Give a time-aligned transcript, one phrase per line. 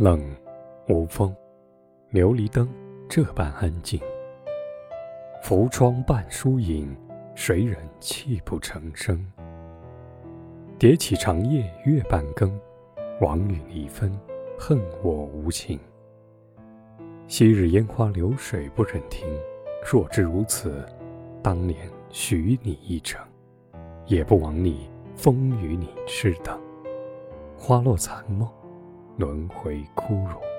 [0.00, 0.22] 冷，
[0.88, 1.34] 无风，
[2.12, 2.68] 琉璃灯
[3.08, 4.00] 这般安静。
[5.42, 6.96] 浮窗半疏影，
[7.34, 9.20] 谁人泣不成声？
[10.78, 12.56] 叠起长夜月半更，
[13.20, 14.16] 王与离分，
[14.56, 15.76] 恨我无情。
[17.26, 19.26] 昔日烟花流水不忍听，
[19.84, 20.86] 若知如此，
[21.42, 23.20] 当年许你一程，
[24.06, 26.56] 也不枉你风雨你痴等。
[27.56, 28.48] 花落残梦。
[29.18, 30.57] 轮回枯荣。